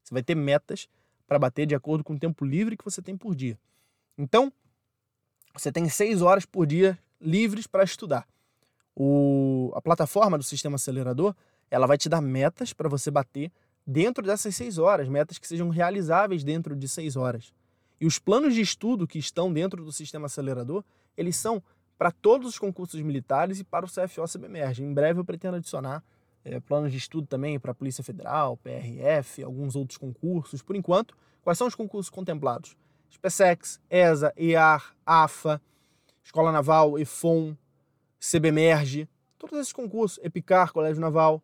Você 0.02 0.12
vai 0.12 0.22
ter 0.22 0.34
metas 0.34 0.88
para 1.28 1.38
bater 1.38 1.66
de 1.66 1.74
acordo 1.74 2.02
com 2.02 2.14
o 2.14 2.18
tempo 2.18 2.44
livre 2.44 2.76
que 2.76 2.84
você 2.84 3.00
tem 3.00 3.16
por 3.16 3.34
dia. 3.34 3.56
Então, 4.18 4.52
você 5.54 5.70
tem 5.70 5.88
seis 5.88 6.22
horas 6.22 6.44
por 6.44 6.66
dia 6.66 6.98
livres 7.20 7.66
para 7.66 7.84
estudar 7.84 8.26
o, 8.94 9.72
a 9.74 9.80
plataforma 9.80 10.36
do 10.36 10.44
sistema 10.44 10.76
acelerador 10.76 11.34
ela 11.70 11.86
vai 11.86 11.96
te 11.96 12.08
dar 12.08 12.20
metas 12.20 12.72
para 12.72 12.88
você 12.88 13.10
bater 13.10 13.50
dentro 13.86 14.24
dessas 14.24 14.54
seis 14.54 14.76
horas, 14.78 15.08
metas 15.08 15.38
que 15.38 15.48
sejam 15.48 15.70
realizáveis 15.70 16.44
dentro 16.44 16.76
de 16.76 16.86
seis 16.86 17.16
horas. 17.16 17.52
E 17.98 18.06
os 18.06 18.18
planos 18.18 18.54
de 18.54 18.60
estudo 18.60 19.06
que 19.06 19.18
estão 19.18 19.52
dentro 19.52 19.82
do 19.82 19.90
sistema 19.90 20.26
acelerador, 20.26 20.84
eles 21.16 21.36
são 21.36 21.62
para 22.02 22.10
todos 22.10 22.48
os 22.48 22.58
concursos 22.58 23.00
militares 23.00 23.60
e 23.60 23.64
para 23.64 23.86
o 23.86 23.88
CFO 23.88 24.24
CBMERG. 24.26 24.82
Em 24.82 24.92
breve 24.92 25.20
eu 25.20 25.24
pretendo 25.24 25.58
adicionar 25.58 26.02
é, 26.44 26.58
planos 26.58 26.90
de 26.90 26.98
estudo 26.98 27.28
também 27.28 27.60
para 27.60 27.70
a 27.70 27.74
Polícia 27.76 28.02
Federal, 28.02 28.56
PRF, 28.56 29.40
alguns 29.44 29.76
outros 29.76 29.98
concursos. 29.98 30.62
Por 30.62 30.74
enquanto, 30.74 31.16
quais 31.42 31.56
são 31.56 31.68
os 31.68 31.76
concursos 31.76 32.10
contemplados? 32.10 32.76
SpaceX, 33.08 33.80
ESA, 33.88 34.32
EAR, 34.36 34.96
AFA, 35.06 35.62
Escola 36.24 36.50
Naval, 36.50 36.98
EFON, 36.98 37.56
CBMERG, 38.18 39.08
todos 39.38 39.56
esses 39.60 39.72
concursos, 39.72 40.18
EPICAR, 40.24 40.72
Colégio 40.72 41.00
Naval, 41.00 41.40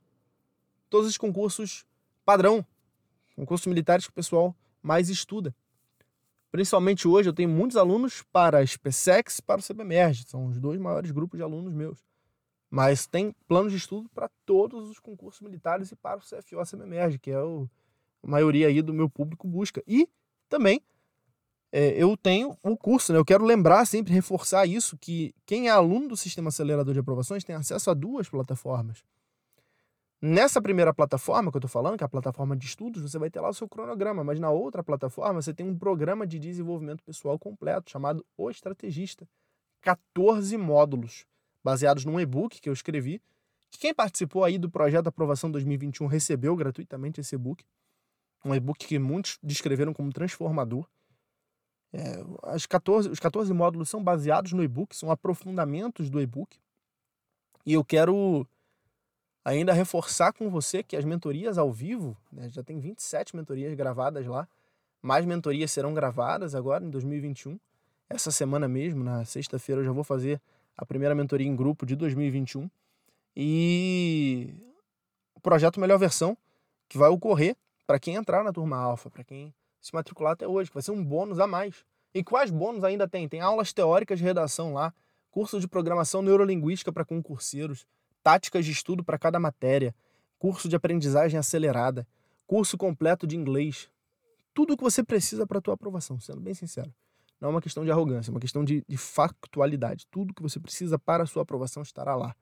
todos 0.91 1.07
esses 1.07 1.19
concursos 1.19 1.87
padrão, 2.25 2.67
concursos 3.37 3.69
militares 3.69 4.07
que 4.07 4.11
o 4.11 4.15
pessoal 4.15 4.57
mais 4.83 5.09
estuda. 5.09 5.55
Principalmente 6.51 7.07
hoje 7.07 7.29
eu 7.29 7.33
tenho 7.33 7.49
muitos 7.49 7.77
alunos 7.77 8.23
para 8.33 8.59
a 8.59 8.67
SpaceX 8.67 9.39
e 9.39 9.43
para 9.43 9.61
o 9.61 9.65
CBMERG, 9.65 10.25
são 10.27 10.47
os 10.47 10.59
dois 10.59 10.81
maiores 10.81 11.11
grupos 11.11 11.39
de 11.39 11.43
alunos 11.43 11.73
meus. 11.73 12.03
Mas 12.71 13.07
tem 13.07 13.35
plano 13.47 13.71
de 13.71 13.77
estudo 13.77 14.09
para 14.11 14.31
todos 14.45 14.89
os 14.89 14.99
concursos 14.99 15.41
militares 15.41 15.91
e 15.91 15.97
para 15.97 16.19
o 16.19 16.23
CFO 16.23 16.65
CMMERG, 16.65 17.19
que 17.19 17.31
é 17.31 17.41
o, 17.41 17.69
a 18.23 18.27
maioria 18.27 18.69
aí 18.69 18.83
do 18.83 18.93
meu 18.93 19.09
público 19.09 19.47
busca. 19.47 19.83
E 19.87 20.09
também 20.49 20.83
é, 21.71 22.03
eu 22.03 22.17
tenho 22.17 22.57
o 22.63 22.77
curso, 22.77 23.13
né? 23.13 23.19
Eu 23.19 23.25
quero 23.25 23.45
lembrar 23.45 23.87
sempre, 23.87 24.13
reforçar 24.13 24.67
isso, 24.67 24.97
que 24.97 25.35
quem 25.45 25.69
é 25.69 25.71
aluno 25.71 26.09
do 26.09 26.17
Sistema 26.17 26.49
Acelerador 26.49 26.95
de 26.95 27.01
Aprovações 27.01 27.45
tem 27.45 27.55
acesso 27.55 27.91
a 27.91 27.95
duas 27.95 28.29
plataformas. 28.29 29.05
Nessa 30.21 30.61
primeira 30.61 30.93
plataforma 30.93 31.51
que 31.51 31.57
eu 31.57 31.61
estou 31.61 31.71
falando, 31.71 31.97
que 31.97 32.03
é 32.03 32.07
a 32.07 32.09
plataforma 32.09 32.57
de 32.57 32.67
estudos, 32.67 33.01
você 33.01 33.19
vai 33.19 33.31
ter 33.31 33.41
lá 33.41 33.51
o 33.51 33.55
seu 33.55 33.69
cronograma, 33.69 34.25
mas 34.25 34.41
na 34.41 34.51
outra 34.51 34.83
plataforma 34.83 35.41
você 35.41 35.55
tem 35.55 35.65
um 35.65 35.79
programa 35.79 36.27
de 36.27 36.41
desenvolvimento 36.41 37.05
pessoal 37.05 37.39
completo 37.39 37.89
chamado 37.89 38.27
O 38.37 38.51
Estrategista. 38.51 39.29
14 39.81 40.57
módulos, 40.57 41.25
baseados 41.63 42.05
num 42.05 42.19
e-book 42.19 42.61
que 42.61 42.69
eu 42.69 42.73
escrevi. 42.73 43.23
Que 43.71 43.79
quem 43.79 43.95
participou 43.95 44.43
aí 44.43 44.59
do 44.59 44.69
projeto 44.69 45.07
Aprovação 45.07 45.51
2021 45.53 46.07
recebeu 46.07 46.57
gratuitamente 46.57 47.21
esse 47.21 47.37
e-book. 47.37 47.65
Um 48.45 48.53
e-book 48.53 48.87
que 48.87 48.99
muitos 48.99 49.39
descreveram 49.41 49.95
como 49.95 50.13
transformador. 50.13 50.89
É, 51.93 52.25
as 52.43 52.67
14, 52.67 53.09
os 53.09 53.21
14 53.21 53.53
módulos 53.53 53.89
são 53.89 54.03
baseados 54.03 54.53
no 54.53 54.65
e-book, 54.65 54.97
são 54.97 55.13
aprofundamentos 55.13 56.11
do 56.11 56.21
e-book. 56.21 56.59
E 57.65 57.73
eu 57.73 57.85
quero 57.85 58.47
ainda 59.49 59.73
reforçar 59.73 60.33
com 60.33 60.51
você 60.51 60.83
que 60.83 60.97
as 60.97 61.05
mentorias 61.05 61.57
ao 61.57 61.73
vivo, 61.73 62.17
né, 62.31 62.49
já 62.51 62.63
tem 62.63 62.79
27 62.79 63.35
mentorias 63.35 63.75
gravadas 63.75 64.27
lá, 64.27 64.47
mais 65.01 65.25
mentorias 65.25 65.73
serão 65.73 65.95
gravadas 65.95 66.55
agora 66.55 66.85
em 66.85 66.91
2021. 66.91 67.59
Essa 68.11 68.31
semana 68.31 68.69
mesmo, 68.69 69.03
na 69.03 69.25
sexta-feira, 69.25 69.81
eu 69.81 69.85
já 69.87 69.93
vou 69.93 70.05
fazer 70.05 70.41
a 70.77 70.85
primeira 70.85 71.15
mentoria 71.15 71.47
em 71.47 71.57
grupo 71.57 71.87
de 71.87 71.97
2021. 71.97 72.69
E 73.35 74.55
o 75.35 75.41
projeto 75.41 75.81
Melhor 75.81 75.99
Versão, 75.99 76.37
que 76.89 76.99
vai 76.99 77.09
ocorrer 77.09 77.57
para 77.87 77.99
quem 77.99 78.17
entrar 78.17 78.45
na 78.45 78.53
turma 78.53 78.77
alfa, 78.77 79.11
para 79.11 79.25
quem 79.25 79.55
se 79.81 79.95
matricular 79.95 80.33
até 80.33 80.47
hoje, 80.47 80.71
que 80.71 80.75
vai 80.75 80.83
ser 80.83 80.91
um 80.91 81.03
bônus 81.03 81.39
a 81.39 81.47
mais. 81.47 81.87
E 82.13 82.23
quais 82.23 82.51
bônus 82.51 82.85
ainda 82.85 83.09
tem? 83.09 83.29
Tem 83.29 83.41
aulas 83.41 83.73
teóricas 83.73 84.19
de 84.19 84.25
redação 84.25 84.75
lá, 84.75 84.93
curso 85.31 85.59
de 85.61 85.69
programação 85.69 86.21
neurolinguística 86.21 86.93
para 86.93 87.05
concurseiros, 87.05 87.87
táticas 88.29 88.67
de 88.67 88.73
estudo 88.73 89.03
para 89.03 89.19
cada 89.19 89.41
matéria, 89.41 89.95
curso 90.39 90.69
de 90.69 90.77
aprendizagem 90.77 91.39
acelerada, 91.39 92.07
curso 92.47 92.77
completo 92.77 93.27
de 93.27 93.35
inglês. 93.35 93.89
Tudo 94.53 94.75
o 94.75 94.77
que 94.77 94.83
você 94.83 95.03
precisa 95.03 95.47
para 95.47 95.61
a 95.61 95.63
tua 95.63 95.73
aprovação, 95.73 96.21
sendo 96.21 96.39
bem 96.39 96.53
sincero. 96.53 96.93
Não 97.41 97.49
é 97.49 97.53
uma 97.53 97.63
questão 97.63 97.87
de 97.87 97.91
arrogância, 97.91 98.31
é 98.31 98.33
uma 98.33 98.41
questão 98.41 98.63
de, 98.63 98.85
de 98.87 98.99
factualidade. 98.99 100.07
Tudo 100.11 100.35
que 100.35 100.43
você 100.43 100.61
precisa 100.61 100.99
para 100.99 101.23
a 101.23 101.27
sua 101.27 101.43
aprovação 101.43 101.83
estará 101.83 102.15
lá. 102.15 102.37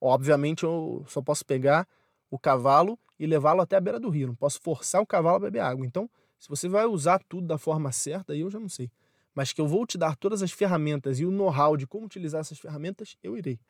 Obviamente, 0.00 0.64
eu 0.64 1.04
só 1.06 1.22
posso 1.22 1.46
pegar 1.46 1.86
o 2.28 2.36
cavalo 2.36 2.98
e 3.20 3.24
levá-lo 3.24 3.60
até 3.60 3.76
a 3.76 3.80
beira 3.80 4.00
do 4.00 4.08
rio. 4.08 4.26
Não 4.26 4.34
posso 4.34 4.60
forçar 4.60 5.00
o 5.00 5.06
cavalo 5.06 5.36
a 5.36 5.40
beber 5.40 5.60
água. 5.60 5.86
Então, 5.86 6.10
se 6.40 6.48
você 6.48 6.68
vai 6.68 6.86
usar 6.86 7.22
tudo 7.28 7.46
da 7.46 7.56
forma 7.56 7.92
certa, 7.92 8.32
aí 8.32 8.40
eu 8.40 8.50
já 8.50 8.58
não 8.58 8.68
sei. 8.68 8.90
Mas 9.32 9.52
que 9.52 9.60
eu 9.60 9.68
vou 9.68 9.86
te 9.86 9.96
dar 9.96 10.16
todas 10.16 10.42
as 10.42 10.50
ferramentas 10.50 11.20
e 11.20 11.24
o 11.24 11.30
know-how 11.30 11.76
de 11.76 11.86
como 11.86 12.04
utilizar 12.04 12.40
essas 12.40 12.58
ferramentas, 12.58 13.16
eu 13.22 13.38
irei. 13.38 13.60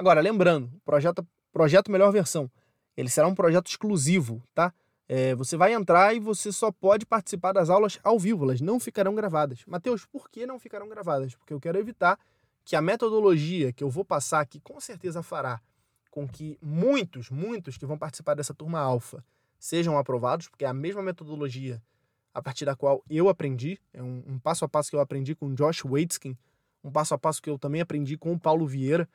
Agora, 0.00 0.22
lembrando, 0.22 0.72
projeto, 0.82 1.28
projeto 1.52 1.90
Melhor 1.90 2.10
Versão, 2.10 2.50
ele 2.96 3.10
será 3.10 3.28
um 3.28 3.34
projeto 3.34 3.66
exclusivo, 3.66 4.42
tá? 4.54 4.72
É, 5.06 5.34
você 5.34 5.58
vai 5.58 5.74
entrar 5.74 6.16
e 6.16 6.18
você 6.18 6.50
só 6.50 6.72
pode 6.72 7.04
participar 7.04 7.52
das 7.52 7.68
aulas 7.68 8.00
ao 8.02 8.18
vivo, 8.18 8.44
elas 8.44 8.62
não 8.62 8.80
ficarão 8.80 9.14
gravadas. 9.14 9.62
Mateus, 9.66 10.06
por 10.06 10.30
que 10.30 10.46
não 10.46 10.58
ficarão 10.58 10.88
gravadas? 10.88 11.34
Porque 11.34 11.52
eu 11.52 11.60
quero 11.60 11.76
evitar 11.76 12.18
que 12.64 12.74
a 12.74 12.80
metodologia 12.80 13.74
que 13.74 13.84
eu 13.84 13.90
vou 13.90 14.02
passar 14.02 14.40
aqui 14.40 14.58
com 14.58 14.80
certeza 14.80 15.22
fará 15.22 15.60
com 16.10 16.26
que 16.26 16.56
muitos, 16.62 17.28
muitos 17.28 17.76
que 17.76 17.84
vão 17.84 17.98
participar 17.98 18.32
dessa 18.32 18.54
turma 18.54 18.80
alfa 18.80 19.22
sejam 19.58 19.98
aprovados, 19.98 20.48
porque 20.48 20.64
é 20.64 20.68
a 20.68 20.72
mesma 20.72 21.02
metodologia 21.02 21.82
a 22.32 22.40
partir 22.40 22.64
da 22.64 22.74
qual 22.74 23.04
eu 23.10 23.28
aprendi, 23.28 23.78
é 23.92 24.02
um, 24.02 24.24
um 24.26 24.38
passo 24.38 24.64
a 24.64 24.68
passo 24.68 24.88
que 24.88 24.96
eu 24.96 25.00
aprendi 25.00 25.34
com 25.34 25.54
Josh 25.54 25.84
Waitzkin, 25.84 26.38
um 26.82 26.90
passo 26.90 27.12
a 27.12 27.18
passo 27.18 27.42
que 27.42 27.50
eu 27.50 27.58
também 27.58 27.82
aprendi 27.82 28.16
com 28.16 28.32
o 28.32 28.40
Paulo 28.40 28.66
Vieira, 28.66 29.06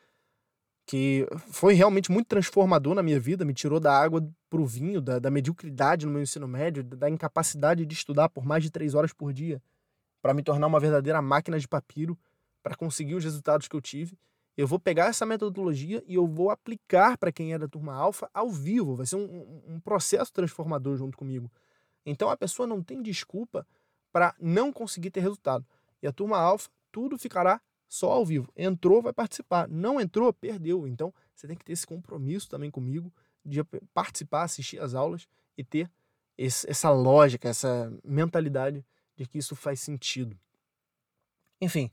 que 0.85 1.27
foi 1.47 1.73
realmente 1.73 2.11
muito 2.11 2.27
transformador 2.27 2.93
na 2.93 3.01
minha 3.01 3.19
vida, 3.19 3.43
me 3.43 3.53
tirou 3.53 3.79
da 3.79 3.91
água 3.91 4.27
para 4.49 4.61
o 4.61 4.65
vinho, 4.65 5.01
da, 5.01 5.17
da, 5.17 5.31
mediocridade 5.31 6.05
no 6.05 6.11
meu 6.11 6.21
ensino 6.21 6.47
médio, 6.47 6.83
da 6.83 7.09
incapacidade 7.09 7.85
de 7.85 7.93
estudar 7.93 8.29
por 8.29 8.45
mais 8.45 8.63
de 8.63 8.69
três 8.69 8.93
horas 8.93 9.11
por 9.11 9.33
dia, 9.33 9.61
para 10.21 10.33
me 10.33 10.43
tornar 10.43 10.67
uma 10.67 10.79
verdadeira 10.79 11.21
máquina 11.21 11.59
de 11.59 11.67
papiro, 11.67 12.17
para 12.61 12.75
conseguir 12.75 13.15
os 13.15 13.23
resultados 13.23 13.67
que 13.67 13.75
eu 13.75 13.81
tive. 13.81 14.17
Eu 14.55 14.67
vou 14.67 14.79
pegar 14.79 15.07
essa 15.07 15.25
metodologia 15.25 16.03
e 16.07 16.15
eu 16.15 16.25
vou 16.25 16.49
aplicar 16.49 17.17
para 17.17 17.31
quem 17.31 17.53
é 17.53 17.59
da 17.59 17.67
turma 17.67 17.93
alfa 17.93 18.29
ao 18.33 18.49
vivo. 18.49 18.95
Vai 18.95 19.05
ser 19.05 19.17
um, 19.17 19.61
um 19.67 19.79
processo 19.79 20.31
transformador 20.31 20.95
junto 20.97 21.17
comigo. 21.17 21.51
Então 22.05 22.29
a 22.29 22.37
pessoa 22.37 22.65
não 22.65 22.81
tem 22.81 23.01
desculpa 23.01 23.67
para 24.13 24.33
não 24.39 24.71
conseguir 24.71 25.11
ter 25.11 25.19
resultado. 25.19 25.65
E 26.01 26.07
a 26.07 26.11
turma 26.11 26.37
alfa, 26.37 26.69
tudo 26.91 27.17
ficará 27.17 27.59
só 27.87 28.11
ao 28.11 28.25
vivo. 28.25 28.51
Entrou, 28.55 29.01
vai 29.01 29.13
participar. 29.13 29.67
Não 29.67 29.99
entrou, 29.99 30.31
perdeu. 30.33 30.87
Então 30.87 31.13
você 31.33 31.47
tem 31.47 31.55
que 31.55 31.63
ter 31.63 31.73
esse 31.73 31.85
compromisso 31.85 32.49
também 32.49 32.71
comigo 32.71 33.13
de 33.43 33.63
participar, 33.93 34.43
assistir 34.43 34.79
às 34.79 34.93
aulas 34.93 35.27
e 35.57 35.63
ter 35.63 35.89
esse, 36.37 36.69
essa 36.69 36.89
lógica, 36.89 37.47
essa 37.47 37.91
mentalidade 38.03 38.85
de 39.15 39.25
que 39.25 39.37
isso 39.37 39.55
faz 39.55 39.79
sentido. 39.79 40.37
Enfim, 41.61 41.89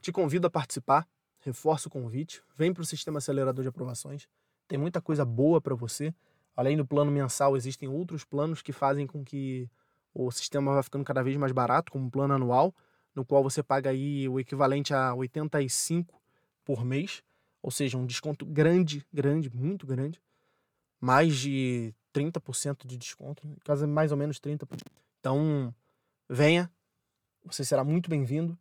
te 0.00 0.12
convido 0.12 0.46
a 0.46 0.50
participar 0.50 1.08
reforço 1.46 1.88
o 1.88 1.90
convite, 1.90 2.42
vem 2.56 2.74
para 2.74 2.82
o 2.82 2.84
sistema 2.84 3.18
acelerador 3.18 3.62
de 3.62 3.68
aprovações. 3.68 4.28
Tem 4.66 4.76
muita 4.76 5.00
coisa 5.00 5.24
boa 5.24 5.60
para 5.60 5.76
você. 5.76 6.12
Além 6.56 6.76
do 6.76 6.84
plano 6.84 7.10
mensal, 7.10 7.56
existem 7.56 7.88
outros 7.88 8.24
planos 8.24 8.62
que 8.62 8.72
fazem 8.72 9.06
com 9.06 9.24
que 9.24 9.70
o 10.12 10.30
sistema 10.32 10.74
vá 10.74 10.82
ficando 10.82 11.04
cada 11.04 11.22
vez 11.22 11.36
mais 11.36 11.52
barato, 11.52 11.92
como 11.92 12.06
um 12.06 12.10
plano 12.10 12.34
anual, 12.34 12.74
no 13.16 13.24
qual 13.24 13.42
você 13.42 13.62
paga 13.62 13.88
aí 13.88 14.28
o 14.28 14.38
equivalente 14.38 14.92
a 14.92 15.14
85 15.14 16.20
por 16.62 16.84
mês, 16.84 17.22
ou 17.62 17.70
seja, 17.70 17.96
um 17.96 18.04
desconto 18.04 18.44
grande, 18.44 19.04
grande, 19.10 19.48
muito 19.48 19.86
grande, 19.86 20.20
mais 21.00 21.34
de 21.34 21.94
30% 22.14 22.86
de 22.86 22.98
desconto, 22.98 23.42
quase 23.64 23.86
mais 23.86 24.12
ou 24.12 24.18
menos 24.18 24.38
30%. 24.38 24.66
Então, 25.18 25.74
venha, 26.28 26.70
você 27.42 27.64
será 27.64 27.82
muito 27.82 28.10
bem-vindo. 28.10 28.56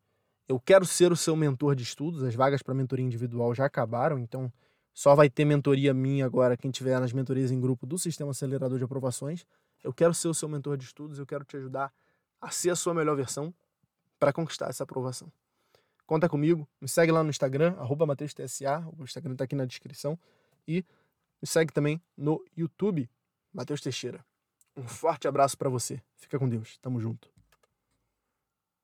Eu 0.48 0.60
quero 0.60 0.86
ser 0.86 1.12
o 1.12 1.16
seu 1.16 1.36
mentor 1.36 1.76
de 1.76 1.84
estudos. 1.84 2.24
As 2.24 2.34
vagas 2.34 2.64
para 2.64 2.74
mentoria 2.74 3.06
individual 3.06 3.54
já 3.54 3.66
acabaram, 3.66 4.18
então 4.18 4.52
só 4.94 5.16
vai 5.16 5.30
ter 5.30 5.44
mentoria 5.44 5.94
minha 5.94 6.26
agora 6.26 6.56
quem 6.56 6.72
tiver 6.72 6.98
nas 7.00 7.12
mentorias 7.12 7.52
em 7.52 7.60
grupo 7.60 7.86
do 7.86 7.98
Sistema 7.98 8.32
Acelerador 8.32 8.78
de 8.78 8.86
Aprovações. 8.86 9.46
Eu 9.84 9.94
quero 9.94 10.14
ser 10.14 10.30
o 10.30 10.34
seu 10.34 10.48
mentor 10.48 10.78
de 10.78 10.86
estudos, 10.86 11.20
eu 11.20 11.26
quero 11.26 11.44
te 11.44 11.58
ajudar 11.58 11.92
a 12.40 12.50
ser 12.52 12.70
a 12.70 12.76
sua 12.76 12.94
melhor 12.94 13.16
versão 13.16 13.54
para 14.26 14.34
conquistar 14.34 14.72
essa 14.72 14.84
aprovação. 14.84 15.32
Conta 16.08 16.28
comigo, 16.28 16.68
me 16.82 16.88
segue 16.88 17.12
lá 17.12 17.24
no 17.24 17.30
Instagram, 17.30 17.76
MatheusTSA, 18.08 18.84
o 18.98 19.04
Instagram 19.04 19.34
está 19.34 19.44
aqui 19.44 19.54
na 19.54 19.66
descrição, 19.66 20.18
e 20.68 20.84
me 21.40 21.48
segue 21.48 21.72
também 21.72 22.02
no 22.18 22.44
YouTube, 22.58 23.08
Matheus 23.54 23.82
Teixeira. 23.82 24.26
Um 24.76 24.88
forte 24.88 25.28
abraço 25.28 25.56
para 25.56 25.70
você. 25.70 26.02
Fica 26.16 26.40
com 26.40 26.50
Deus. 26.50 26.80
Tamo 26.80 27.00
junto. 27.00 27.35